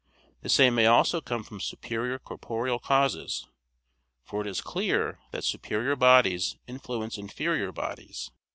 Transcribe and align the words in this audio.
The 0.41 0.49
same 0.49 0.73
may 0.73 0.87
also 0.87 1.21
come 1.21 1.43
from 1.43 1.59
superior 1.59 2.17
corporeal 2.17 2.79
causes. 2.79 3.45
For 4.23 4.41
it 4.41 4.47
is 4.47 4.59
clear 4.59 5.19
that 5.29 5.43
superior 5.43 5.95
bodies 5.95 6.57
influence 6.65 7.19
inferior 7.19 7.71
bodies. 7.71 8.31